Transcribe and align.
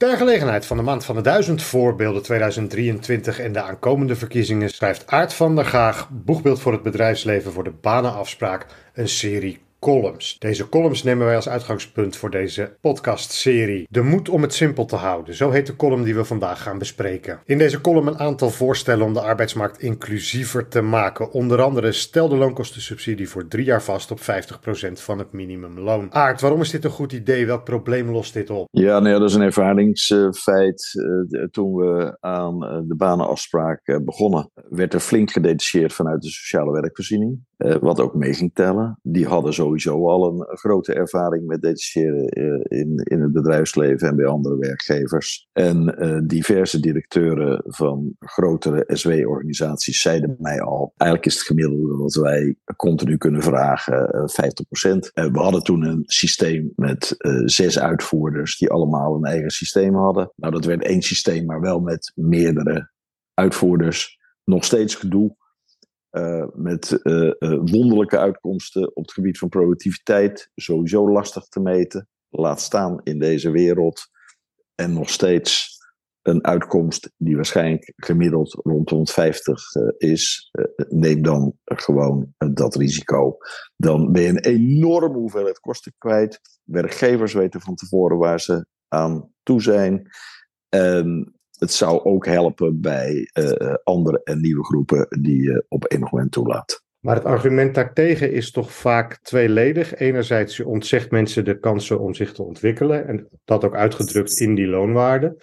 Ter 0.00 0.16
gelegenheid 0.16 0.66
van 0.66 0.76
de 0.76 0.82
Maand 0.82 1.04
van 1.04 1.14
de 1.14 1.20
Duizend 1.20 1.62
Voorbeelden 1.62 2.22
2023 2.22 3.38
en 3.38 3.52
de 3.52 3.62
aankomende 3.62 4.16
verkiezingen 4.16 4.70
schrijft 4.70 5.06
Aart 5.06 5.32
van 5.32 5.54
der 5.54 5.64
Gaag, 5.64 6.08
boegbeeld 6.10 6.60
voor 6.60 6.72
het 6.72 6.82
bedrijfsleven 6.82 7.52
voor 7.52 7.64
de 7.64 7.72
banenafspraak, 7.80 8.66
een 8.94 9.08
serie 9.08 9.60
columns. 9.80 10.36
Deze 10.38 10.68
columns 10.68 11.02
nemen 11.02 11.26
wij 11.26 11.36
als 11.36 11.48
uitgangspunt 11.48 12.16
voor 12.16 12.30
deze 12.30 12.76
podcastserie. 12.80 13.86
De 13.90 14.02
moed 14.02 14.28
om 14.28 14.42
het 14.42 14.54
simpel 14.54 14.84
te 14.84 14.96
houden, 14.96 15.34
zo 15.34 15.50
heet 15.50 15.66
de 15.66 15.76
column 15.76 16.02
die 16.02 16.14
we 16.14 16.24
vandaag 16.24 16.62
gaan 16.62 16.78
bespreken. 16.78 17.40
In 17.44 17.58
deze 17.58 17.80
column 17.80 18.06
een 18.06 18.18
aantal 18.18 18.50
voorstellen 18.50 19.06
om 19.06 19.14
de 19.14 19.20
arbeidsmarkt 19.20 19.82
inclusiever 19.82 20.68
te 20.68 20.80
maken. 20.80 21.32
Onder 21.32 21.62
andere 21.62 21.92
stel 21.92 22.28
de 22.28 22.36
loonkostensubsidie 22.36 23.28
voor 23.28 23.48
drie 23.48 23.64
jaar 23.64 23.82
vast 23.82 24.10
op 24.10 24.20
50% 24.20 24.22
van 24.92 25.18
het 25.18 25.32
minimumloon. 25.32 26.14
Aard, 26.14 26.40
waarom 26.40 26.60
is 26.60 26.70
dit 26.70 26.84
een 26.84 26.90
goed 26.90 27.12
idee? 27.12 27.46
Welk 27.46 27.64
probleem 27.64 28.10
lost 28.10 28.34
dit 28.34 28.50
op? 28.50 28.68
Ja, 28.70 28.98
nou 28.98 29.18
dat 29.18 29.28
is 29.28 29.34
een 29.34 29.42
ervaringsfeit. 29.42 30.92
Uh, 30.94 31.44
toen 31.50 31.74
we 31.74 32.16
aan 32.20 32.64
uh, 32.64 32.78
de 32.84 32.96
banenafspraak 32.96 34.00
begonnen, 34.04 34.50
werd 34.68 34.94
er 34.94 35.00
flink 35.00 35.30
gedetacheerd 35.30 35.92
vanuit 35.92 36.22
de 36.22 36.28
sociale 36.28 36.72
werkvoorziening. 36.72 37.38
wat 37.80 38.00
ook 38.00 38.14
mee 38.14 38.34
ging 38.34 38.50
tellen. 38.54 38.98
Die 39.02 39.26
hadden 39.26 39.54
zo 39.54 39.69
sowieso 39.78 40.08
al 40.08 40.26
een 40.26 40.58
grote 40.58 40.94
ervaring 40.94 41.46
met 41.46 41.62
detacheren 41.62 42.28
eh, 42.28 42.78
in, 42.78 42.96
in 43.04 43.20
het 43.20 43.32
bedrijfsleven 43.32 44.08
en 44.08 44.16
bij 44.16 44.26
andere 44.26 44.56
werkgevers. 44.56 45.48
En 45.52 45.94
uh, 45.98 46.20
diverse 46.24 46.80
directeuren 46.80 47.62
van 47.66 48.16
grotere 48.18 48.84
SW-organisaties 48.86 50.00
zeiden 50.00 50.36
mij 50.38 50.60
al: 50.60 50.92
eigenlijk 50.96 51.30
is 51.30 51.38
het 51.38 51.46
gemiddelde 51.46 51.96
wat 51.96 52.14
wij 52.14 52.56
continu 52.76 53.16
kunnen 53.16 53.42
vragen 53.42 54.10
uh, 54.14 54.50
50%. 54.92 54.98
we 55.32 55.38
hadden 55.38 55.62
toen 55.62 55.84
een 55.84 56.02
systeem 56.04 56.72
met 56.76 57.14
zes 57.44 57.78
uitvoerders 57.78 58.58
die 58.58 58.70
allemaal 58.70 59.14
een 59.14 59.24
eigen 59.24 59.50
systeem 59.50 59.94
hadden. 59.94 60.32
Nou, 60.36 60.52
dat 60.52 60.64
werd 60.64 60.84
één 60.84 61.02
systeem, 61.02 61.44
maar 61.44 61.60
wel 61.60 61.80
met 61.80 62.12
meerdere 62.14 62.90
uitvoerders. 63.34 64.18
Nog 64.44 64.64
steeds 64.64 64.94
gedoe. 64.94 65.36
Uh, 66.10 66.46
met 66.54 67.00
uh, 67.02 67.22
uh, 67.22 67.32
wonderlijke 67.64 68.18
uitkomsten 68.18 68.96
op 68.96 69.02
het 69.02 69.12
gebied 69.12 69.38
van 69.38 69.48
productiviteit. 69.48 70.50
Sowieso 70.54 71.10
lastig 71.10 71.44
te 71.44 71.60
meten. 71.60 72.08
Laat 72.28 72.60
staan 72.60 73.00
in 73.02 73.18
deze 73.18 73.50
wereld. 73.50 74.08
En 74.74 74.92
nog 74.92 75.10
steeds 75.10 75.78
een 76.22 76.44
uitkomst 76.44 77.12
die 77.16 77.36
waarschijnlijk 77.36 77.92
gemiddeld 77.96 78.52
rond 78.52 78.90
150 78.90 79.62
is. 79.98 80.50
neem 80.88 81.22
dan 81.22 81.58
gewoon 81.64 82.34
dat 82.36 82.74
risico. 82.74 83.36
Dan 83.76 84.12
ben 84.12 84.22
je 84.22 84.28
een 84.28 84.44
enorme 84.44 85.16
hoeveelheid 85.16 85.60
kosten 85.60 85.94
kwijt. 85.98 86.40
Werkgevers 86.64 87.32
weten 87.32 87.60
van 87.60 87.74
tevoren 87.74 88.18
waar 88.18 88.40
ze 88.40 88.66
aan 88.88 89.32
toe 89.42 89.62
zijn. 89.62 90.10
En 90.68 91.34
het 91.60 91.72
zou 91.72 92.04
ook 92.04 92.26
helpen 92.26 92.80
bij 92.80 93.30
uh, 93.34 93.74
andere 93.84 94.20
en 94.24 94.40
nieuwe 94.40 94.64
groepen 94.64 95.06
die 95.20 95.42
je 95.42 95.64
op 95.68 95.92
enig 95.92 96.10
moment 96.10 96.32
toelaat. 96.32 96.84
Maar 97.00 97.14
het 97.14 97.24
argument 97.24 97.74
daartegen 97.74 98.32
is 98.32 98.50
toch 98.50 98.72
vaak 98.72 99.18
tweeledig. 99.22 99.94
Enerzijds, 99.94 100.56
je 100.56 100.66
ontzegt 100.66 101.10
mensen 101.10 101.44
de 101.44 101.58
kansen 101.58 102.00
om 102.00 102.14
zich 102.14 102.32
te 102.32 102.42
ontwikkelen. 102.42 103.06
En 103.06 103.28
dat 103.44 103.64
ook 103.64 103.74
uitgedrukt 103.74 104.40
in 104.40 104.54
die 104.54 104.66
loonwaarde. 104.66 105.36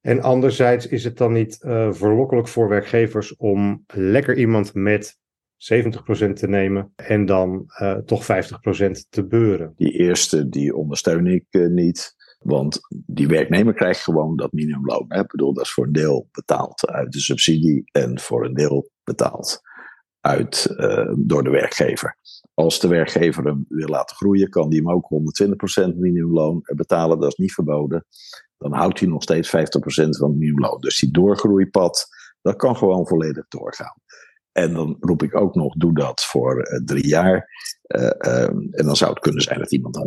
En 0.00 0.22
anderzijds 0.22 0.86
is 0.86 1.04
het 1.04 1.16
dan 1.16 1.32
niet 1.32 1.58
uh, 1.66 1.92
verlokkelijk 1.92 2.48
voor 2.48 2.68
werkgevers 2.68 3.36
om 3.36 3.84
lekker 3.86 4.38
iemand 4.38 4.74
met 4.74 5.18
70% 5.58 6.32
te 6.32 6.48
nemen 6.48 6.92
en 6.96 7.24
dan 7.24 7.64
uh, 7.80 7.96
toch 7.96 8.22
50% 8.22 8.26
te 9.08 9.26
beuren. 9.26 9.72
Die 9.76 9.92
eerste, 9.92 10.48
die 10.48 10.76
ondersteun 10.76 11.26
ik 11.26 11.44
uh, 11.50 11.68
niet. 11.68 12.16
Want 12.48 12.80
die 12.90 13.28
werknemer 13.28 13.74
krijgt 13.74 14.02
gewoon 14.02 14.36
dat 14.36 14.52
minimumloon. 14.52 15.06
Ik 15.08 15.26
bedoel, 15.26 15.52
dat 15.52 15.64
is 15.64 15.72
voor 15.72 15.86
een 15.86 15.92
deel 15.92 16.28
betaald 16.32 16.86
uit 16.86 17.12
de 17.12 17.20
subsidie 17.20 17.88
en 17.92 18.20
voor 18.20 18.44
een 18.44 18.54
deel 18.54 18.90
betaald 19.04 19.60
uit, 20.20 20.74
uh, 20.76 21.12
door 21.16 21.44
de 21.44 21.50
werkgever. 21.50 22.16
Als 22.54 22.80
de 22.80 22.88
werkgever 22.88 23.44
hem 23.44 23.64
wil 23.68 23.88
laten 23.88 24.16
groeien, 24.16 24.50
kan 24.50 24.68
die 24.68 24.78
hem 24.78 24.90
ook 24.90 25.08
120% 25.92 25.96
minimumloon 25.96 26.60
betalen. 26.74 27.20
Dat 27.20 27.30
is 27.30 27.36
niet 27.36 27.54
verboden. 27.54 28.04
Dan 28.58 28.72
houdt 28.72 29.00
hij 29.00 29.08
nog 29.08 29.22
steeds 29.22 29.48
50% 29.48 29.50
van 30.18 30.28
het 30.28 30.38
minimumloon. 30.38 30.80
Dus 30.80 30.98
die 30.98 31.10
doorgroeipad, 31.10 32.06
dat 32.42 32.56
kan 32.56 32.76
gewoon 32.76 33.06
volledig 33.06 33.48
doorgaan. 33.48 33.94
En 34.58 34.74
dan 34.74 34.96
roep 35.00 35.22
ik 35.22 35.36
ook 35.36 35.54
nog, 35.54 35.74
doe 35.74 35.94
dat 35.94 36.24
voor 36.24 36.70
uh, 36.70 36.84
drie 36.84 37.06
jaar. 37.06 37.48
Uh, 37.86 38.04
um, 38.04 38.68
en 38.70 38.84
dan 38.84 38.96
zou 38.96 39.10
het 39.10 39.20
kunnen 39.20 39.42
zijn 39.42 39.58
dat 39.58 39.72
iemand 39.72 39.98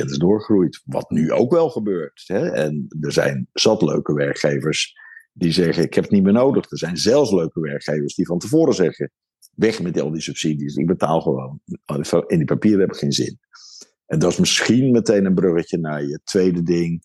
100% 0.00 0.04
is 0.04 0.18
doorgroeit. 0.18 0.82
Wat 0.84 1.10
nu 1.10 1.32
ook 1.32 1.52
wel 1.52 1.70
gebeurt. 1.70 2.22
Hè? 2.26 2.50
En 2.50 2.86
er 3.00 3.12
zijn 3.12 3.48
zat 3.52 3.82
leuke 3.82 4.14
werkgevers 4.14 4.94
die 5.32 5.52
zeggen, 5.52 5.82
ik 5.82 5.94
heb 5.94 6.04
het 6.04 6.12
niet 6.12 6.22
meer 6.22 6.32
nodig. 6.32 6.70
Er 6.70 6.78
zijn 6.78 6.96
zelfs 6.96 7.32
leuke 7.32 7.60
werkgevers 7.60 8.14
die 8.14 8.26
van 8.26 8.38
tevoren 8.38 8.74
zeggen, 8.74 9.10
weg 9.54 9.82
met 9.82 10.00
al 10.00 10.10
die 10.10 10.22
subsidies. 10.22 10.76
Ik 10.76 10.86
betaal 10.86 11.20
gewoon. 11.20 11.60
In 12.26 12.38
die 12.38 12.44
papieren 12.44 12.80
heb 12.80 12.92
ik 12.92 12.98
geen 12.98 13.12
zin. 13.12 13.38
En 14.06 14.18
dat 14.18 14.32
is 14.32 14.38
misschien 14.38 14.90
meteen 14.90 15.24
een 15.24 15.34
bruggetje 15.34 15.78
naar 15.78 16.04
je 16.04 16.20
tweede 16.24 16.62
ding. 16.62 17.00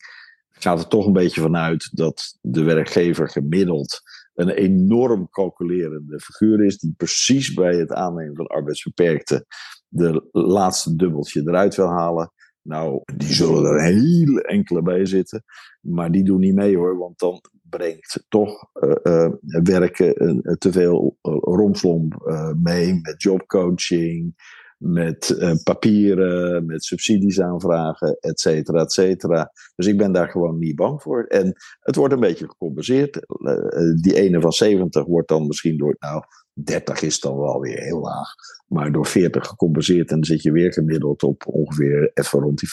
Gaat 0.49 0.79
er 0.79 0.87
toch 0.87 1.05
een 1.05 1.13
beetje 1.13 1.41
vanuit 1.41 1.89
dat 1.91 2.37
de 2.41 2.63
werkgever 2.63 3.29
gemiddeld 3.29 4.01
een 4.35 4.49
enorm 4.49 5.29
calculerende 5.29 6.19
figuur 6.19 6.65
is, 6.65 6.79
die 6.79 6.93
precies 6.97 7.53
bij 7.53 7.75
het 7.75 7.93
aannemen 7.93 8.35
van 8.35 8.47
arbeidsbeperkte 8.47 9.45
de 9.87 10.29
laatste 10.31 10.95
dubbeltje 10.95 11.41
eruit 11.41 11.75
wil 11.75 11.89
halen. 11.89 12.31
Nou, 12.61 13.01
die 13.15 13.33
zullen 13.33 13.63
er 13.63 13.83
heel 13.83 14.39
enkele 14.39 14.81
bij 14.81 15.05
zitten, 15.05 15.43
maar 15.81 16.11
die 16.11 16.23
doen 16.23 16.39
niet 16.39 16.55
mee 16.55 16.77
hoor, 16.77 16.97
want 16.97 17.19
dan 17.19 17.41
brengt 17.69 18.25
toch 18.27 18.69
uh, 18.73 18.95
uh, 19.03 19.31
werken 19.63 20.23
uh, 20.23 20.53
te 20.55 20.71
veel 20.71 21.17
romslomp 21.41 22.15
mee 22.63 22.99
met 23.01 23.21
jobcoaching, 23.21 24.35
met 24.77 25.35
uh, 25.39 25.53
papieren, 25.63 26.65
met 26.65 26.83
subsidies 26.83 27.41
aanvragen, 27.41 28.17
et 28.19 28.39
cetera, 28.39 28.81
et 28.81 28.91
cetera. 28.91 29.51
Dus 29.75 29.87
ik 29.87 29.97
ben 29.97 30.11
daar 30.11 30.29
gewoon 30.29 30.59
niet 30.59 30.75
bang 30.75 31.01
voor. 31.01 31.23
En 31.23 31.53
het 31.79 31.95
wordt 31.95 32.13
een 32.13 32.19
beetje 32.19 32.47
gecompenseerd. 32.47 33.15
Uh, 33.15 34.01
die 34.01 34.15
ene 34.15 34.41
van 34.41 34.53
70 34.53 35.05
wordt 35.05 35.27
dan 35.27 35.47
misschien 35.47 35.77
door, 35.77 35.95
nou, 35.99 36.23
30 36.63 37.01
is 37.01 37.19
dan 37.19 37.37
wel 37.37 37.59
weer 37.59 37.79
heel 37.79 37.99
laag. 37.99 38.33
Maar 38.67 38.91
door 38.91 39.05
40 39.05 39.47
gecompenseerd 39.47 40.09
en 40.09 40.15
dan 40.15 40.25
zit 40.25 40.41
je 40.41 40.51
weer 40.51 40.73
gemiddeld 40.73 41.23
op 41.23 41.43
ongeveer 41.47 42.11
even 42.13 42.39
rond 42.39 42.59
die 42.59 42.69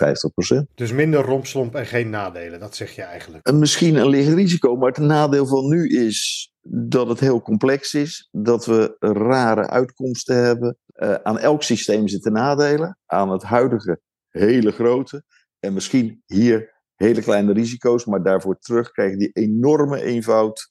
50%. 0.61 0.75
Dus 0.75 0.93
minder 0.93 1.21
rompslomp 1.21 1.75
en 1.75 1.87
geen 1.87 2.11
nadelen, 2.11 2.61
dat 2.61 2.77
zeg 2.77 2.95
je 2.95 3.03
eigenlijk. 3.03 3.47
En 3.47 3.59
misschien 3.59 3.95
een 3.95 4.09
licht 4.09 4.33
risico, 4.33 4.77
maar 4.77 4.89
het 4.89 4.99
nadeel 4.99 5.47
van 5.47 5.69
nu 5.69 5.89
is 5.89 6.51
dat 6.69 7.09
het 7.09 7.21
heel 7.21 7.43
complex 7.43 7.95
is, 7.95 8.29
dat 8.31 8.67
we 8.67 8.97
rare 8.99 9.69
uitkomsten 9.69 10.45
hebben. 10.45 10.77
Uh, 10.95 11.15
aan 11.15 11.39
elk 11.39 11.63
systeem 11.63 12.09
zitten 12.09 12.33
nadelen, 12.33 12.99
aan 13.07 13.31
het 13.31 13.43
huidige 13.43 14.01
hele 14.29 14.73
grote 14.73 15.25
en 15.59 15.73
misschien 15.73 16.23
hier 16.27 16.81
hele 16.95 17.23
kleine 17.23 17.53
risico's, 17.53 18.05
maar 18.05 18.23
daarvoor 18.23 18.59
terug 18.59 18.91
krijg 18.91 19.11
je 19.11 19.17
die 19.17 19.33
enorme 19.33 20.03
eenvoud 20.03 20.69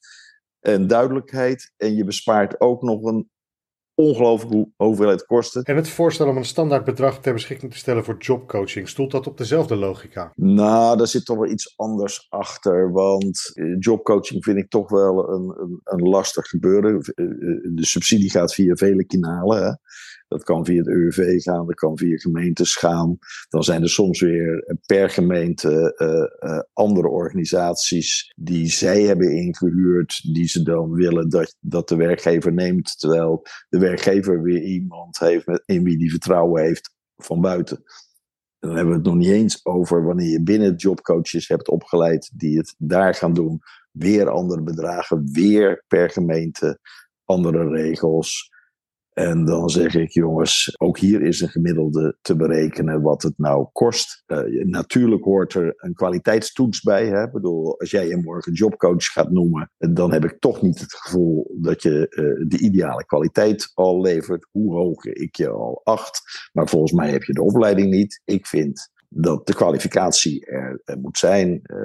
en 0.62 0.86
duidelijkheid 0.86 1.72
en 1.76 1.94
je 1.94 2.04
bespaart 2.04 2.60
ook 2.60 2.82
nog 2.82 3.02
een 3.02 3.30
ongelooflijke 3.94 4.70
hoeveelheid 4.76 5.26
kosten. 5.26 5.62
En 5.62 5.76
het 5.76 5.88
voorstel 5.88 6.28
om 6.28 6.36
een 6.36 6.44
standaard 6.44 6.84
bedrag 6.84 7.20
ter 7.20 7.32
beschikking 7.32 7.72
te 7.72 7.78
stellen 7.78 8.04
voor 8.04 8.16
jobcoaching, 8.18 8.88
stoelt 8.88 9.10
dat 9.10 9.26
op 9.26 9.38
dezelfde 9.38 9.76
logica? 9.76 10.32
Nou, 10.34 10.96
daar 10.96 11.06
zit 11.06 11.24
toch 11.24 11.36
wel 11.36 11.50
iets 11.50 11.72
anders 11.76 12.26
achter. 12.28 12.92
Want 12.92 13.50
eh, 13.54 13.76
jobcoaching 13.78 14.44
vind 14.44 14.58
ik 14.58 14.68
toch 14.68 14.90
wel 14.90 15.28
een, 15.28 15.54
een, 15.60 15.80
een 15.84 16.08
lastig 16.08 16.46
gebeuren. 16.46 17.00
Eh, 17.00 17.24
eh, 17.24 17.30
de 17.74 17.86
subsidie 17.86 18.30
gaat 18.30 18.54
via 18.54 18.74
vele 18.74 19.04
kanalen. 19.04 19.62
Hè? 19.64 19.72
Dat 20.32 20.44
kan 20.44 20.64
via 20.64 20.76
het 20.76 20.86
UWV 20.86 21.42
gaan, 21.42 21.66
dat 21.66 21.74
kan 21.74 21.98
via 21.98 22.16
gemeentes 22.16 22.76
gaan. 22.76 23.18
Dan 23.48 23.64
zijn 23.64 23.82
er 23.82 23.90
soms 23.90 24.20
weer 24.20 24.76
per 24.86 25.10
gemeente 25.10 25.94
uh, 25.96 26.50
uh, 26.50 26.60
andere 26.72 27.08
organisaties 27.08 28.32
die 28.36 28.70
zij 28.70 29.02
hebben 29.02 29.32
ingehuurd, 29.32 30.34
die 30.34 30.48
ze 30.48 30.62
dan 30.62 30.92
willen 30.92 31.28
dat, 31.28 31.56
dat 31.60 31.88
de 31.88 31.96
werkgever 31.96 32.52
neemt, 32.52 32.98
terwijl 32.98 33.42
de 33.68 33.78
werkgever 33.78 34.42
weer 34.42 34.62
iemand 34.62 35.18
heeft 35.18 35.46
met, 35.46 35.62
in 35.66 35.82
wie 35.82 35.98
die 35.98 36.10
vertrouwen 36.10 36.62
heeft 36.62 36.94
van 37.16 37.40
buiten. 37.40 37.76
En 37.76 38.68
dan 38.68 38.76
hebben 38.76 38.94
we 38.94 39.00
het 39.00 39.08
nog 39.08 39.16
niet 39.16 39.32
eens 39.32 39.64
over 39.64 40.04
wanneer 40.04 40.30
je 40.30 40.42
binnen 40.42 40.74
jobcoaches 40.74 41.48
hebt 41.48 41.68
opgeleid 41.68 42.30
die 42.34 42.56
het 42.56 42.74
daar 42.78 43.14
gaan 43.14 43.34
doen. 43.34 43.60
Weer 43.90 44.30
andere 44.30 44.62
bedragen, 44.62 45.28
weer 45.32 45.84
per 45.88 46.10
gemeente 46.10 46.78
andere 47.24 47.68
regels. 47.68 48.51
En 49.12 49.44
dan 49.44 49.70
zeg 49.70 49.94
ik, 49.94 50.10
jongens, 50.10 50.74
ook 50.78 50.98
hier 50.98 51.22
is 51.22 51.40
een 51.40 51.48
gemiddelde 51.48 52.16
te 52.20 52.36
berekenen 52.36 53.02
wat 53.02 53.22
het 53.22 53.34
nou 53.36 53.66
kost. 53.72 54.22
Uh, 54.26 54.64
natuurlijk 54.64 55.24
hoort 55.24 55.54
er 55.54 55.74
een 55.76 55.94
kwaliteitstoets 55.94 56.80
bij. 56.80 57.06
Hè? 57.06 57.24
Ik 57.24 57.32
bedoel, 57.32 57.80
als 57.80 57.90
jij 57.90 58.08
je 58.08 58.16
morgen 58.16 58.52
jobcoach 58.52 59.04
gaat 59.04 59.30
noemen, 59.30 59.70
dan 59.78 60.12
heb 60.12 60.24
ik 60.24 60.38
toch 60.38 60.62
niet 60.62 60.80
het 60.80 60.94
gevoel 60.94 61.54
dat 61.60 61.82
je 61.82 62.06
uh, 62.10 62.48
de 62.48 62.58
ideale 62.58 63.04
kwaliteit 63.04 63.70
al 63.74 64.00
levert. 64.00 64.48
Hoe 64.50 64.74
hoog 64.74 65.04
ik 65.04 65.36
je 65.36 65.48
al 65.48 65.80
acht. 65.84 66.22
Maar 66.52 66.68
volgens 66.68 66.92
mij 66.92 67.10
heb 67.10 67.22
je 67.22 67.32
de 67.32 67.42
opleiding 67.42 67.90
niet. 67.90 68.20
Ik 68.24 68.46
vind 68.46 68.90
dat 69.14 69.46
de 69.46 69.54
kwalificatie 69.54 70.46
er, 70.46 70.98
moet 71.00 71.18
zijn, 71.18 71.48
uh, 71.50 71.78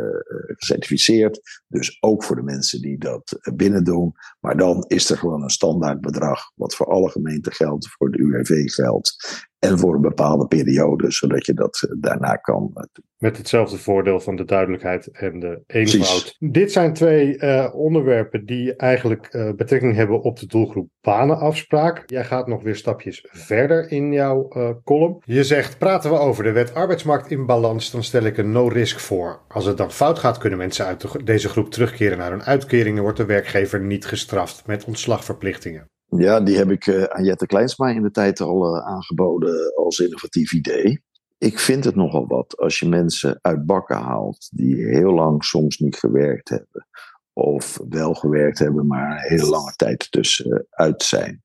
gecertificeerd. 0.58 1.64
Dus 1.68 1.98
ook 2.00 2.24
voor 2.24 2.36
de 2.36 2.44
mensen 2.44 2.82
die 2.82 2.98
dat 2.98 3.52
binnen 3.56 3.84
doen. 3.84 4.14
Maar 4.40 4.58
dan 4.58 4.84
is 4.88 5.10
er 5.10 5.18
gewoon 5.18 5.44
een 5.44 5.50
standaard 5.50 6.02
bedrag, 6.02 6.52
wat 6.56 6.76
voor 6.76 6.86
alle 6.86 7.10
gemeenten 7.10 7.52
geldt, 7.52 7.88
voor 7.90 8.12
de 8.12 8.20
UWV 8.20 8.70
geldt. 8.74 9.46
En 9.60 9.80
voor 9.80 9.96
een 9.96 10.02
bepaalde 10.02 10.48
periode, 10.48 11.12
zodat 11.12 11.46
je 11.46 11.54
dat 11.54 11.96
daarna 12.00 12.36
kan 12.36 12.72
doen. 12.74 13.06
Met 13.18 13.38
hetzelfde 13.38 13.78
voordeel 13.78 14.20
van 14.20 14.36
de 14.36 14.46
duidelijkheid 14.46 15.08
en 15.12 15.40
de 15.40 15.64
eenvoud. 15.68 16.36
Dit 16.40 16.72
zijn 16.72 16.94
twee 16.94 17.38
uh, 17.38 17.70
onderwerpen 17.74 18.46
die 18.46 18.76
eigenlijk 18.76 19.34
uh, 19.34 19.52
betrekking 19.56 19.96
hebben 19.96 20.22
op 20.22 20.40
de 20.40 20.46
doelgroep 20.46 20.90
banenafspraak. 21.02 22.04
Jij 22.06 22.26
gaat 22.26 22.48
nog 22.48 22.64
weer 22.64 22.76
stapjes 22.76 23.26
verder 23.30 23.92
in 23.92 24.14
jouw 24.14 24.48
uh, 24.58 24.70
column. 24.84 25.22
Je 25.26 25.44
zegt, 25.44 25.78
praten 25.78 26.12
we 26.12 26.18
over 26.18 26.44
de 26.44 26.52
wet 26.52 26.74
arbeidsmarkt 26.74 27.32
in 27.32 27.46
balans, 27.46 27.92
dan 27.92 28.04
stel 28.04 28.24
ik 28.24 28.38
een 28.38 28.52
no-risk 28.52 29.00
voor. 29.00 29.42
Als 29.48 29.66
het 29.66 29.78
dan 29.78 29.92
fout 29.92 30.20
gaat, 30.20 30.38
kunnen 30.38 30.60
mensen 30.60 30.86
uit 30.86 31.02
de, 31.02 31.24
deze 31.24 31.50
groep 31.50 31.72
terugkeren 31.72 32.18
naar 32.18 32.32
hun 32.32 32.44
uitkeringen. 32.44 33.04
Wordt 33.04 33.18
de 33.18 33.26
werkgever 33.26 33.82
niet 33.82 34.06
gestraft 34.06 34.64
met 34.66 34.86
ontslagverplichtingen. 34.86 35.90
Ja, 36.10 36.40
die 36.42 36.58
heb 36.58 36.72
ik 36.72 37.08
aan 37.10 37.24
Jette 37.24 37.46
Kleinsma 37.46 37.90
in 37.90 38.02
de 38.02 38.12
tijd 38.12 38.40
al 38.40 38.82
aangeboden 38.82 39.76
als 39.76 40.00
innovatief 40.00 40.54
idee 40.54 41.06
ik 41.38 41.60
vind 41.60 41.84
het 41.84 41.96
nogal 41.96 42.28
wat 42.28 42.58
als 42.58 42.80
je 42.80 42.88
mensen 42.88 43.40
uit 43.42 43.66
bakken 43.66 43.98
haalt 43.98 44.50
die 44.52 44.86
heel 44.86 45.14
lang 45.14 45.44
soms 45.44 45.78
niet 45.78 45.96
gewerkt 45.96 46.50
hebben. 46.50 46.88
Of 47.34 47.80
wel 47.90 48.14
gewerkt 48.14 48.60
hebben, 48.60 48.88
maar 48.88 49.12
een 49.12 49.30
hele 49.30 49.50
lange 49.50 49.74
tijd 49.76 50.12
tussenuit 50.12 51.04
zijn. 51.04 51.42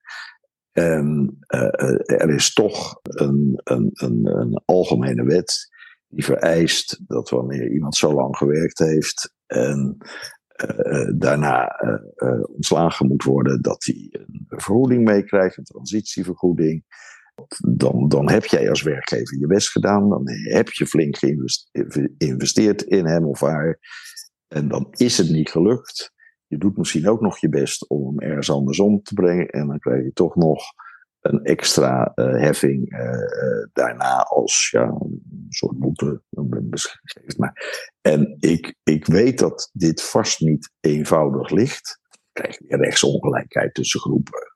En 0.72 1.36
er 2.06 2.30
is 2.30 2.52
toch 2.52 3.00
een, 3.02 3.60
een, 3.64 3.90
een, 3.92 4.26
een, 4.26 4.62
algemene 4.64 5.24
wet 5.24 5.70
die 6.08 6.24
vereist 6.24 7.00
dat 7.06 7.30
wanneer 7.30 7.72
iemand 7.72 7.96
zo 7.96 8.12
lang 8.12 8.36
gewerkt 8.36 8.78
heeft 8.78 9.34
en 9.46 9.96
daarna 11.16 11.68
ontslagen 12.54 13.06
moet 13.06 13.24
worden, 13.24 13.62
dat 13.62 13.84
hij 13.84 14.08
een 14.10 14.44
vergoeding 14.48 15.04
meekrijgt, 15.04 15.58
een 15.58 15.64
transitievergoeding. 15.64 16.84
Dan, 17.76 18.08
dan 18.08 18.30
heb 18.30 18.44
jij 18.44 18.68
als 18.68 18.82
werkgever 18.82 19.38
je 19.38 19.46
best 19.46 19.70
gedaan. 19.70 20.08
Dan 20.08 20.22
heb 20.28 20.68
je 20.68 20.86
flink 20.86 21.16
geïnvesteerd 21.16 22.82
in 22.82 23.06
hem 23.06 23.24
of 23.24 23.40
haar. 23.40 23.78
En 24.48 24.68
dan 24.68 24.86
is 24.90 25.18
het 25.18 25.30
niet 25.30 25.50
gelukt. 25.50 26.12
Je 26.46 26.58
doet 26.58 26.76
misschien 26.76 27.08
ook 27.08 27.20
nog 27.20 27.38
je 27.38 27.48
best 27.48 27.88
om 27.88 28.06
hem 28.06 28.20
ergens 28.20 28.50
andersom 28.50 29.02
te 29.02 29.14
brengen. 29.14 29.48
En 29.48 29.66
dan 29.66 29.78
krijg 29.78 30.04
je 30.04 30.12
toch 30.12 30.36
nog 30.36 30.62
een 31.22 31.44
extra 31.44 32.12
uh, 32.14 32.40
heffing 32.40 32.92
uh, 32.92 33.66
daarna 33.72 34.22
als 34.22 34.68
ja, 34.70 34.82
een 34.82 35.46
soort 35.48 35.78
boete 35.78 36.22
beschreven. 36.62 37.34
Maar, 37.36 37.86
en 38.00 38.36
ik, 38.38 38.74
ik 38.82 39.06
weet 39.06 39.38
dat 39.38 39.70
dit 39.72 40.02
vast 40.02 40.40
niet 40.40 40.70
eenvoudig 40.80 41.50
ligt 41.50 42.00
krijg 42.32 42.58
je 42.58 42.76
rechtsongelijkheid 42.76 43.74
tussen 43.74 44.00
groepen. 44.00 44.54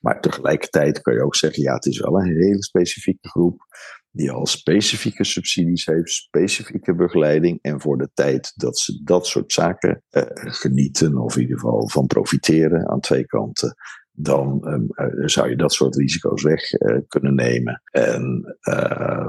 Maar 0.00 0.20
tegelijkertijd 0.20 1.00
kan 1.00 1.14
je 1.14 1.24
ook 1.24 1.36
zeggen, 1.36 1.62
ja, 1.62 1.74
het 1.74 1.86
is 1.86 2.00
wel 2.00 2.20
een 2.20 2.36
hele 2.36 2.62
specifieke 2.62 3.28
groep 3.28 3.66
die 4.10 4.30
al 4.30 4.46
specifieke 4.46 5.24
subsidies 5.24 5.86
heeft, 5.86 6.10
specifieke 6.10 6.94
begeleiding. 6.94 7.58
En 7.62 7.80
voor 7.80 7.98
de 7.98 8.10
tijd 8.14 8.52
dat 8.54 8.78
ze 8.78 9.00
dat 9.04 9.26
soort 9.26 9.52
zaken 9.52 10.02
eh, 10.10 10.22
genieten, 10.34 11.18
of 11.18 11.36
in 11.36 11.42
ieder 11.42 11.58
geval 11.58 11.88
van 11.88 12.06
profiteren 12.06 12.88
aan 12.88 13.00
twee 13.00 13.26
kanten, 13.26 13.74
dan 14.16 14.66
ehm, 14.66 14.84
eh, 14.90 15.26
zou 15.26 15.48
je 15.48 15.56
dat 15.56 15.72
soort 15.72 15.96
risico's 15.96 16.42
weg 16.42 16.72
uh, 16.72 16.98
kunnen 17.08 17.34
nemen. 17.34 17.82
En 17.90 18.56
uh, 18.68 19.26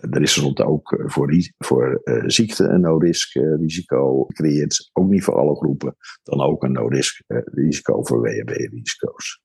er 0.00 0.22
is 0.22 0.32
soms 0.32 0.60
ook 0.60 0.92
eh, 0.92 1.08
voor, 1.08 1.32
voor 1.58 2.00
uh, 2.04 2.22
ziekte 2.26 2.64
een 2.64 2.80
no-risk 2.80 3.34
risico 3.34 4.24
gecreëerd. 4.24 4.90
Ook 4.92 5.08
niet 5.08 5.24
voor 5.24 5.34
alle 5.34 5.56
groepen. 5.56 5.96
Dan 6.22 6.40
ook 6.40 6.62
een 6.62 6.72
no-risk 6.72 7.22
risico 7.44 8.04
voor 8.04 8.20
WHB-risico's. 8.20 9.42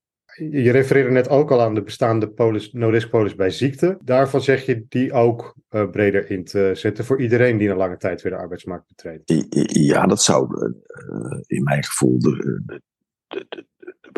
Je 0.52 0.72
refereerde 0.72 1.12
net 1.12 1.30
ook 1.30 1.52
al 1.52 1.62
aan 1.62 1.76
de 1.76 1.84
bestaande 1.84 2.30
polis, 2.30 2.72
no-risk 2.72 3.10
polis 3.10 3.36
bij 3.36 3.50
ziekte. 3.50 3.98
Daarvan 4.04 4.42
zeg 4.42 4.66
je 4.66 4.86
die 4.90 5.14
ook 5.14 5.56
breder 5.92 6.30
in 6.30 6.44
te 6.44 6.72
zetten 6.74 7.06
voor 7.06 7.22
iedereen 7.22 7.58
die 7.58 7.70
een 7.70 7.78
lange 7.78 7.98
tijd 7.98 8.22
weer 8.22 8.32
de 8.32 8.38
arbeidsmarkt 8.38 8.88
betreedt. 8.88 9.48
Ja, 9.78 10.06
dat 10.06 10.22
zou 10.22 10.74
in 11.46 11.64
mijn 11.64 11.84
gevoel 11.84 12.20
de, 12.20 12.62
de, 12.66 13.46
de 13.50 13.66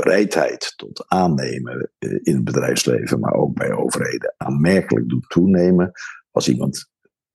bereidheid 0.04 0.74
tot 0.76 1.06
aannemen 1.08 1.92
in 2.00 2.36
het 2.36 2.44
bedrijfsleven, 2.44 3.20
maar 3.20 3.34
ook 3.34 3.54
bij 3.54 3.72
overheden, 3.72 4.34
aanmerkelijk 4.38 5.10
doet 5.10 5.30
toenemen 5.30 5.92
als 6.32 6.48
iemand 6.48 6.90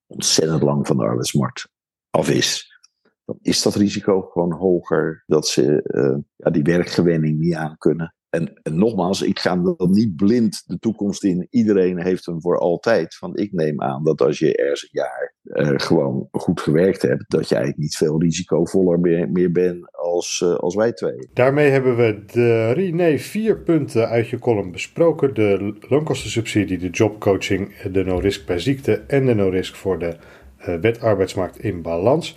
ontzettend 0.06 0.62
lang 0.62 0.86
van 0.86 0.96
de 0.96 1.02
arbeidsmarkt 1.02 1.68
af 2.10 2.30
is, 2.30 2.80
dan 3.24 3.38
is 3.40 3.62
dat 3.62 3.74
risico 3.74 4.20
gewoon 4.20 4.52
hoger 4.52 5.24
dat 5.26 5.46
ze 5.46 5.84
uh, 5.84 6.18
ja, 6.36 6.50
die 6.50 6.62
werkgewenning 6.62 7.38
niet 7.38 7.54
aan 7.54 7.76
kunnen. 7.78 8.14
En, 8.28 8.60
en, 8.62 8.78
nogmaals, 8.78 9.22
ik 9.22 9.38
ga 9.38 9.56
dan 9.56 9.90
niet 9.90 10.16
blind 10.16 10.62
de 10.66 10.78
toekomst 10.78 11.24
in. 11.24 11.46
Iedereen 11.50 12.02
heeft 12.02 12.26
hem 12.26 12.40
voor 12.40 12.58
altijd. 12.58 13.16
Van 13.16 13.36
ik 13.36 13.52
neem 13.52 13.82
aan 13.82 14.04
dat 14.04 14.20
als 14.20 14.38
je 14.38 14.56
ergens 14.56 14.82
een 14.82 14.88
jaar 14.92 15.34
uh, 15.42 15.72
gewoon 15.76 16.28
goed 16.30 16.60
gewerkt 16.60 17.02
hebt, 17.02 17.30
dat 17.30 17.48
je 17.48 17.54
eigenlijk 17.54 17.84
niet 17.84 17.96
veel 17.96 18.20
risicovoller 18.20 19.00
meer, 19.00 19.30
meer 19.30 19.52
bent 19.52 19.96
als, 20.12 20.40
uh, 20.44 20.54
als 20.54 20.74
wij 20.74 20.92
twee. 20.92 21.28
Daarmee 21.34 21.70
hebben 21.70 21.96
we 21.96 22.24
drie, 22.72 22.94
nee, 22.94 23.20
vier 23.20 23.58
punten 23.58 24.08
uit 24.08 24.28
je 24.28 24.38
column 24.38 24.72
besproken: 24.72 25.34
de 25.34 25.74
loonkostensubsidie, 25.88 26.78
de 26.78 26.90
jobcoaching, 26.90 27.76
de 27.76 28.04
no-risk 28.04 28.46
bij 28.46 28.58
ziekte 28.58 29.02
en 29.06 29.26
de 29.26 29.34
no-risk 29.34 29.74
voor 29.74 29.98
de 29.98 30.16
uh, 30.68 30.74
wet 30.80 31.00
arbeidsmarkt 31.00 31.58
in 31.58 31.82
balans. 31.82 32.36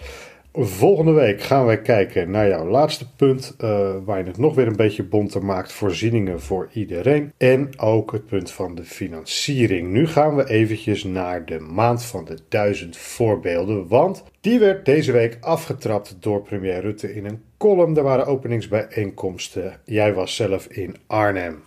Volgende 0.57 1.11
week 1.11 1.41
gaan 1.41 1.65
wij 1.65 1.81
kijken 1.81 2.31
naar 2.31 2.47
jouw 2.47 2.67
laatste 2.67 3.13
punt, 3.15 3.55
uh, 3.61 3.95
waar 4.05 4.17
je 4.17 4.23
het 4.23 4.37
nog 4.37 4.55
weer 4.55 4.67
een 4.67 4.75
beetje 4.75 5.03
bonter 5.03 5.45
maakt. 5.45 5.71
Voorzieningen 5.71 6.41
voor 6.41 6.69
iedereen. 6.73 7.33
En 7.37 7.79
ook 7.79 8.11
het 8.11 8.25
punt 8.25 8.51
van 8.51 8.75
de 8.75 8.83
financiering. 8.83 9.91
Nu 9.91 10.07
gaan 10.07 10.35
we 10.35 10.49
eventjes 10.49 11.03
naar 11.03 11.45
de 11.45 11.59
maand 11.59 12.03
van 12.03 12.25
de 12.25 12.37
duizend 12.49 12.97
voorbeelden. 12.97 13.87
Want 13.87 14.23
die 14.41 14.59
werd 14.59 14.85
deze 14.85 15.11
week 15.11 15.37
afgetrapt 15.41 16.17
door 16.19 16.41
premier 16.41 16.81
Rutte 16.81 17.15
in 17.15 17.25
een 17.25 17.41
column. 17.65 17.97
Er 17.97 18.03
waren 18.03 18.25
openingsbijeenkomsten. 18.25 19.79
Jij 19.85 20.13
was 20.13 20.35
zelf 20.35 20.67
in 20.67 20.95
Arnhem. 21.07 21.63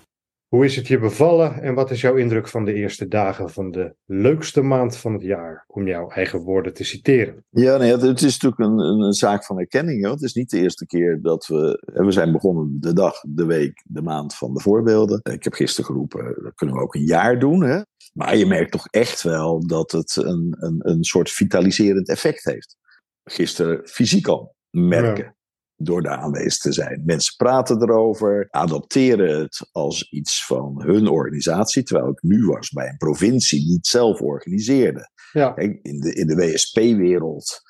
Hoe 0.49 0.65
is 0.65 0.77
het 0.77 0.87
je 0.87 0.99
bevallen 0.99 1.63
en 1.63 1.75
wat 1.75 1.91
is 1.91 2.01
jouw 2.01 2.15
indruk 2.15 2.49
van 2.49 2.65
de 2.65 2.75
eerste 2.75 3.09
dagen 3.09 3.51
van 3.51 3.71
de 3.71 3.95
leukste 4.07 4.63
maand 4.63 4.97
van 4.97 5.13
het 5.13 5.23
jaar, 5.23 5.65
om 5.67 5.87
jouw 5.87 6.09
eigen 6.09 6.41
woorden 6.41 6.75
te 6.75 6.85
citeren? 6.85 7.45
Ja, 7.51 7.77
nee, 7.77 7.97
het 7.97 8.23
is 8.23 8.39
natuurlijk 8.39 8.61
een, 8.61 8.79
een, 8.79 9.13
zaak 9.13 9.45
van 9.45 9.59
erkenning. 9.59 10.05
Hoor. 10.05 10.13
Het 10.13 10.23
is 10.23 10.35
niet 10.35 10.51
de 10.51 10.59
eerste 10.59 10.87
keer 10.87 11.19
dat 11.23 11.47
we. 11.47 11.83
We 11.85 12.13
zijn 12.13 12.33
begonnen 12.33 12.77
de 12.81 12.93
dag, 12.93 13.21
de 13.21 13.45
week, 13.45 13.85
de 13.85 14.03
maand 14.03 14.35
van 14.35 14.55
de 14.55 14.61
voorbeelden. 14.61 15.21
Ik 15.23 15.45
heb 15.45 15.53
gisteren 15.53 15.85
geroepen, 15.85 16.43
dat 16.43 16.55
kunnen 16.55 16.77
we 16.77 16.83
ook 16.83 16.95
een 16.95 17.07
jaar 17.07 17.39
doen. 17.39 17.63
Hè? 17.63 17.81
Maar 18.13 18.37
je 18.37 18.47
merkt 18.47 18.73
toch 18.73 18.87
echt 18.87 19.23
wel 19.23 19.67
dat 19.67 19.91
het 19.93 20.17
een, 20.17 20.57
een, 20.59 20.79
een 20.79 21.05
soort 21.05 21.31
vitaliserend 21.31 22.09
effect 22.09 22.45
heeft. 22.45 22.77
Gisteren 23.25 23.89
fysiek 23.89 24.27
al 24.27 24.55
merken 24.71 25.37
door 25.81 26.03
daar 26.03 26.19
aanwezig 26.19 26.59
te 26.59 26.73
zijn. 26.73 27.03
Mensen 27.05 27.37
praten 27.37 27.83
erover, 27.83 28.49
adopteren 28.51 29.41
het 29.41 29.69
als 29.73 30.11
iets 30.11 30.47
van 30.47 30.83
hun 30.83 31.09
organisatie, 31.09 31.83
terwijl 31.83 32.11
ik 32.11 32.23
nu 32.23 32.47
was 32.47 32.71
bij 32.71 32.89
een 32.89 32.97
provincie 32.97 33.65
die 33.65 33.75
het 33.75 33.87
zelf 33.87 34.21
organiseerde. 34.21 35.11
Ja. 35.33 35.57
in 35.57 36.01
de, 36.01 36.15
in 36.15 36.27
de 36.27 36.35
WSP-wereld, 36.35 37.61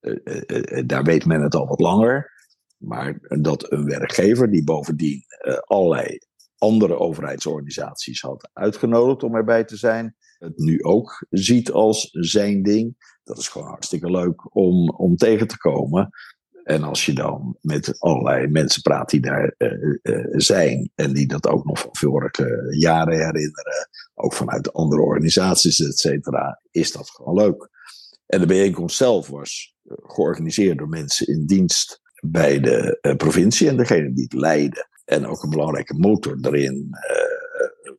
uh, 0.00 0.12
eh, 0.12 0.20
uh, 0.24 0.42
eh, 0.46 0.78
eh, 0.78 0.86
daar 0.86 1.04
weet 1.04 1.26
men 1.26 1.42
het 1.42 1.54
al 1.54 1.66
wat 1.66 1.80
langer. 1.80 2.36
Maar 2.76 3.18
dat 3.40 3.72
een 3.72 3.84
werkgever 3.84 4.50
die 4.50 4.64
bovendien 4.64 5.24
allerlei 5.64 6.18
andere 6.58 6.98
overheidsorganisaties 6.98 8.20
had 8.20 8.50
uitgenodigd 8.52 9.22
om 9.22 9.34
erbij 9.34 9.64
te 9.64 9.76
zijn, 9.76 10.16
het 10.38 10.58
nu 10.58 10.82
ook 10.82 11.26
ziet 11.30 11.70
als 11.70 12.08
zijn 12.10 12.62
ding. 12.62 12.96
Dat 13.24 13.38
is 13.38 13.48
gewoon 13.48 13.68
hartstikke 13.68 14.10
leuk 14.10 14.56
om, 14.56 14.90
om 14.90 15.16
tegen 15.16 15.46
te 15.46 15.58
komen. 15.58 16.10
En 16.68 16.82
als 16.82 17.06
je 17.06 17.12
dan 17.12 17.56
met 17.60 18.00
allerlei 18.00 18.46
mensen 18.46 18.82
praat 18.82 19.10
die 19.10 19.20
daar 19.20 19.54
uh, 19.58 19.98
uh, 20.02 20.24
zijn 20.30 20.90
en 20.94 21.12
die 21.12 21.26
dat 21.26 21.46
ook 21.46 21.64
nog 21.64 21.78
van 21.78 21.96
vorige 21.96 22.66
jaren 22.78 23.14
herinneren, 23.14 23.88
ook 24.14 24.32
vanuit 24.32 24.72
andere 24.72 25.02
organisaties, 25.02 25.80
et 25.80 25.98
cetera, 25.98 26.60
is 26.70 26.92
dat 26.92 27.10
gewoon 27.10 27.34
leuk. 27.34 27.68
En 28.26 28.40
de 28.40 28.46
bijeenkomst 28.46 28.96
zelf 28.96 29.28
was 29.28 29.74
georganiseerd 29.86 30.78
door 30.78 30.88
mensen 30.88 31.26
in 31.26 31.46
dienst 31.46 32.00
bij 32.20 32.60
de 32.60 33.14
provincie 33.16 33.68
en 33.68 33.76
degene 33.76 34.12
die 34.12 34.24
het 34.24 34.32
leidde. 34.32 34.88
En 35.04 35.26
ook 35.26 35.42
een 35.42 35.50
belangrijke 35.50 35.94
motor 35.94 36.38
erin 36.40 36.90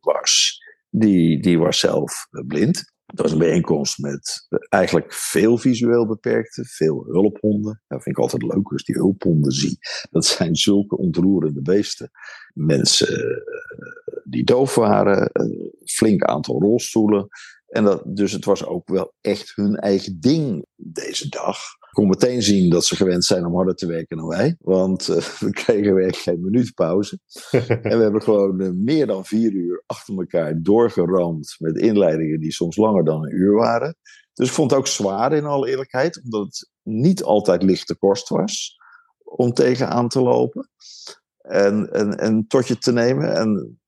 was, 0.00 0.62
die, 0.88 1.42
die 1.42 1.58
was 1.58 1.78
zelf 1.78 2.26
blind. 2.46 2.92
Het 3.10 3.20
was 3.20 3.32
een 3.32 3.38
bijeenkomst 3.38 3.98
met 3.98 4.46
eigenlijk 4.68 5.12
veel 5.12 5.58
visueel 5.58 6.06
beperkte, 6.06 6.64
veel 6.64 7.04
hulphonden. 7.08 7.82
Dat 7.88 8.02
vind 8.02 8.16
ik 8.16 8.22
altijd 8.22 8.42
leuk 8.42 8.72
als 8.72 8.84
die 8.84 8.94
hulphonden 8.94 9.52
zie. 9.52 9.78
Dat 10.10 10.24
zijn 10.24 10.56
zulke 10.56 10.96
ontroerende 10.96 11.62
beesten. 11.62 12.10
Mensen 12.54 13.20
eh, 13.20 14.22
die 14.24 14.44
doof 14.44 14.74
waren, 14.74 15.30
een 15.32 15.72
flink 15.84 16.22
aantal 16.22 16.60
rolstoelen. 16.60 17.28
En 17.66 17.84
dat, 17.84 18.02
dus 18.06 18.32
het 18.32 18.44
was 18.44 18.64
ook 18.66 18.88
wel 18.88 19.14
echt 19.20 19.52
hun 19.54 19.76
eigen 19.76 20.20
ding 20.20 20.66
deze 20.76 21.28
dag. 21.28 21.58
Ik 21.90 21.96
kon 21.96 22.08
meteen 22.08 22.42
zien 22.42 22.70
dat 22.70 22.84
ze 22.84 22.96
gewend 22.96 23.24
zijn 23.24 23.46
om 23.46 23.54
harder 23.54 23.74
te 23.74 23.86
werken 23.86 24.16
dan 24.16 24.26
wij. 24.26 24.56
Want 24.58 25.08
uh, 25.08 25.16
we 25.46 25.50
kregen 25.50 25.94
weer 25.94 26.14
geen 26.14 26.40
minuut 26.40 26.74
pauze. 26.74 27.18
en 27.82 27.96
we 27.96 28.02
hebben 28.02 28.22
gewoon 28.22 28.62
uh, 28.62 28.70
meer 28.70 29.06
dan 29.06 29.24
vier 29.24 29.52
uur 29.52 29.82
achter 29.86 30.18
elkaar 30.18 30.62
doorgeramd. 30.62 31.56
Met 31.58 31.78
inleidingen 31.78 32.40
die 32.40 32.52
soms 32.52 32.76
langer 32.76 33.04
dan 33.04 33.24
een 33.24 33.34
uur 33.34 33.54
waren. 33.54 33.96
Dus 34.34 34.48
ik 34.48 34.54
vond 34.54 34.70
het 34.70 34.80
ook 34.80 34.86
zwaar 34.86 35.32
in 35.32 35.44
alle 35.44 35.68
eerlijkheid. 35.68 36.22
Omdat 36.24 36.44
het 36.44 36.70
niet 36.82 37.22
altijd 37.22 37.62
lichte 37.62 37.96
kost 37.96 38.28
was 38.28 38.76
om 39.24 39.52
tegenaan 39.52 40.08
te 40.08 40.20
lopen. 40.20 40.70
En, 41.38 41.92
en, 41.92 42.18
en 42.18 42.46
tot 42.46 42.68
je 42.68 42.78
te 42.78 42.92
nemen. 42.92 43.34
En 43.34 43.80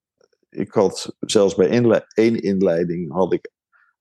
ik 0.49 0.73
had 0.73 1.17
zelfs 1.21 1.55
bij 1.55 1.69
inle 1.69 2.05
één 2.15 2.43
inleiding 2.43 3.13
had 3.13 3.33
ik 3.33 3.51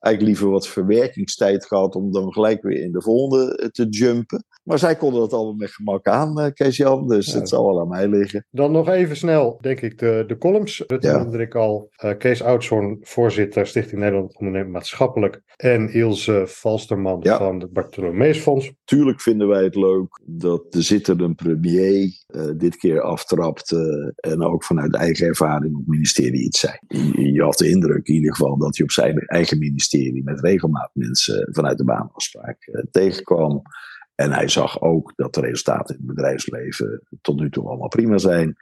eigenlijk 0.01 0.21
liever 0.21 0.49
wat 0.49 0.67
verwerkingstijd 0.67 1.65
gehad 1.65 1.95
om 1.95 2.11
dan 2.11 2.33
gelijk 2.33 2.61
weer 2.61 2.83
in 2.83 2.91
de 2.91 3.01
volgende 3.01 3.57
eh, 3.57 3.67
te 3.67 3.87
jumpen. 3.89 4.45
Maar 4.63 4.79
zij 4.79 4.95
konden 4.95 5.19
dat 5.19 5.33
allemaal 5.33 5.53
met 5.53 5.71
gemak 5.71 6.07
aan, 6.07 6.39
eh, 6.39 6.51
Kees-Jan, 6.53 7.07
dus 7.07 7.33
het 7.33 7.49
zal 7.49 7.65
wel 7.65 7.79
aan 7.79 7.87
mij 7.87 8.07
liggen. 8.07 8.45
Dan 8.51 8.71
nog 8.71 8.89
even 8.89 9.17
snel, 9.17 9.57
denk 9.61 9.81
ik, 9.81 9.99
de, 9.99 10.23
de 10.27 10.37
columns. 10.37 10.83
Dat 10.87 11.03
ja. 11.03 11.17
noemde 11.17 11.37
ik 11.37 11.55
al. 11.55 11.89
Uh, 12.05 12.17
Kees 12.17 12.43
Oudshoorn, 12.43 12.97
voorzitter 13.01 13.67
Stichting 13.67 14.01
Nederland 14.01 14.37
Ondernemen 14.37 14.71
Maatschappelijk. 14.71 15.41
En 15.57 15.93
Ilse 15.93 16.43
Valsterman 16.45 17.19
ja. 17.21 17.37
van 17.37 17.59
het 17.59 17.73
Bartholomeusfonds. 17.73 18.71
Tuurlijk 18.83 19.21
vinden 19.21 19.47
wij 19.47 19.63
het 19.63 19.75
leuk 19.75 20.19
dat 20.25 20.71
de 20.71 20.81
zittende 20.81 21.33
premier 21.33 22.23
uh, 22.35 22.49
dit 22.57 22.75
keer 22.75 23.01
aftrapt. 23.01 23.71
Uh, 23.71 23.79
en 24.15 24.43
ook 24.43 24.63
vanuit 24.63 24.95
eigen 24.95 25.27
ervaring 25.27 25.73
op 25.73 25.79
het 25.79 25.87
ministerie 25.87 26.43
iets 26.43 26.59
zei. 26.59 26.73
Je, 26.87 27.31
je 27.31 27.41
had 27.41 27.57
de 27.57 27.69
indruk 27.69 28.07
in 28.07 28.13
ieder 28.13 28.35
geval 28.35 28.57
dat 28.57 28.77
hij 28.77 28.85
op 28.85 28.91
zijn 28.91 29.17
eigen 29.17 29.57
ministerie 29.57 29.90
met 30.23 30.39
regelmaat 30.39 30.89
mensen 30.93 31.47
vanuit 31.51 31.77
de 31.77 31.83
baanafspraak 31.83 32.87
tegenkwam. 32.91 33.61
En 34.15 34.31
hij 34.31 34.47
zag 34.47 34.81
ook 34.81 35.13
dat 35.15 35.33
de 35.33 35.41
resultaten 35.41 35.95
in 35.95 36.05
het 36.05 36.15
bedrijfsleven 36.15 37.01
tot 37.21 37.39
nu 37.39 37.49
toe 37.49 37.67
allemaal 37.67 37.87
prima 37.87 38.17
zijn. 38.17 38.55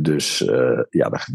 Dus 0.00 0.40
uh, 0.40 0.82
ja, 0.90 1.08
dat, 1.08 1.26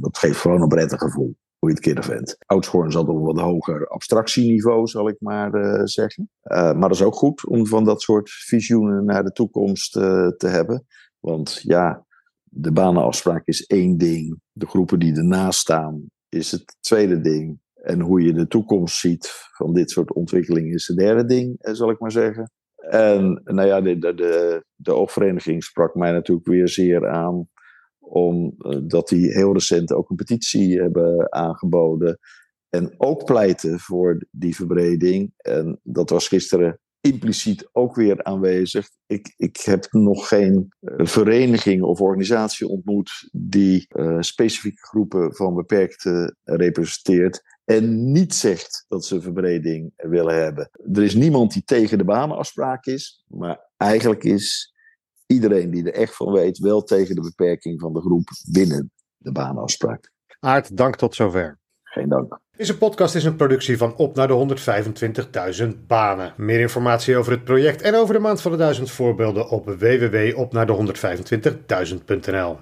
dat, 0.00 0.18
geeft 0.18 0.40
gewoon 0.40 0.62
een 0.62 0.68
prettig 0.68 0.98
gevoel, 0.98 1.36
hoe 1.58 1.68
je 1.68 1.74
het 1.74 1.84
keer 1.84 2.04
vindt. 2.04 2.36
Oudschoorn 2.46 2.92
zat 2.92 3.08
op 3.08 3.16
een 3.16 3.22
wat 3.22 3.40
hoger 3.40 3.88
abstractieniveau, 3.88 4.86
zal 4.86 5.08
ik 5.08 5.16
maar 5.18 5.80
zeggen. 5.88 6.30
Maar 6.42 6.80
dat 6.80 6.90
is 6.90 7.02
ook 7.02 7.14
goed 7.14 7.46
om 7.46 7.66
van 7.66 7.84
dat 7.84 8.02
soort 8.02 8.30
visioenen 8.30 9.04
naar 9.04 9.24
de 9.24 9.32
toekomst 9.32 9.92
te 9.92 10.46
hebben. 10.46 10.86
Want 11.18 11.60
ja, 11.62 12.06
de 12.44 12.72
banenafspraak 12.72 13.46
is 13.46 13.66
één 13.66 13.98
ding. 13.98 14.40
De 14.52 14.66
groepen 14.66 14.98
die 14.98 15.16
ernaast 15.16 15.58
staan 15.58 16.10
is 16.28 16.50
het 16.50 16.76
tweede 16.80 17.20
ding. 17.20 17.60
En 17.88 18.00
hoe 18.00 18.22
je 18.22 18.32
de 18.32 18.46
toekomst 18.46 18.98
ziet 18.98 19.30
van 19.56 19.72
dit 19.72 19.90
soort 19.90 20.12
ontwikkelingen 20.12 20.74
is 20.74 20.86
het 20.86 20.96
derde 20.96 21.24
ding, 21.24 21.56
zal 21.60 21.90
ik 21.90 21.98
maar 21.98 22.12
zeggen. 22.12 22.50
En 22.76 23.40
nou 23.44 23.68
ja, 23.68 23.80
de, 23.80 23.98
de, 23.98 24.64
de 24.74 24.92
oogvereniging 24.92 25.64
sprak 25.64 25.94
mij 25.94 26.12
natuurlijk 26.12 26.46
weer 26.46 26.68
zeer 26.68 27.08
aan. 27.08 27.48
Omdat 27.98 29.08
die 29.08 29.32
heel 29.32 29.52
recent 29.52 29.92
ook 29.92 30.10
een 30.10 30.16
petitie 30.16 30.80
hebben 30.80 31.32
aangeboden. 31.32 32.18
En 32.68 32.94
ook 32.96 33.24
pleiten 33.24 33.78
voor 33.78 34.26
die 34.30 34.54
verbreding. 34.54 35.32
En 35.36 35.80
dat 35.82 36.10
was 36.10 36.28
gisteren 36.28 36.80
impliciet 37.00 37.68
ook 37.72 37.94
weer 37.94 38.24
aanwezig. 38.24 38.88
Ik, 39.06 39.34
ik 39.36 39.56
heb 39.56 39.86
nog 39.90 40.28
geen 40.28 40.68
vereniging 40.96 41.82
of 41.82 42.00
organisatie 42.00 42.68
ontmoet 42.68 43.28
die 43.32 43.86
specifieke 44.20 44.86
groepen 44.86 45.34
van 45.34 45.54
beperkte 45.54 46.36
representeert 46.44 47.42
en 47.68 48.12
niet 48.12 48.34
zegt 48.34 48.84
dat 48.88 49.04
ze 49.04 49.20
verbreding 49.20 49.92
willen 49.96 50.42
hebben. 50.42 50.70
Er 50.92 51.02
is 51.02 51.14
niemand 51.14 51.52
die 51.52 51.64
tegen 51.64 51.98
de 51.98 52.04
banenafspraak 52.04 52.86
is, 52.86 53.24
maar 53.26 53.60
eigenlijk 53.76 54.24
is 54.24 54.74
iedereen 55.26 55.70
die 55.70 55.84
er 55.84 55.94
echt 55.94 56.16
van 56.16 56.32
weet 56.32 56.58
wel 56.58 56.82
tegen 56.82 57.14
de 57.14 57.20
beperking 57.20 57.80
van 57.80 57.92
de 57.92 58.00
groep 58.00 58.28
binnen 58.50 58.92
de 59.16 59.32
banenafspraak. 59.32 60.12
Aart, 60.40 60.76
dank 60.76 60.96
tot 60.96 61.14
zover. 61.14 61.58
Geen 61.82 62.08
dank. 62.08 62.38
Deze 62.56 62.78
podcast 62.78 63.14
is 63.14 63.24
een 63.24 63.36
productie 63.36 63.76
van 63.76 63.96
Op 63.96 64.14
naar 64.14 64.28
de 64.28 64.58
125.000 65.62 65.68
banen. 65.86 66.34
Meer 66.36 66.60
informatie 66.60 67.16
over 67.16 67.32
het 67.32 67.44
project 67.44 67.82
en 67.82 67.94
over 67.94 68.14
de 68.14 68.20
maand 68.20 68.40
van 68.40 68.50
de 68.50 68.56
1000 68.56 68.90
voorbeelden 68.90 69.48
op 69.48 69.66
www.opnaarde125.000.nl. 69.66 72.58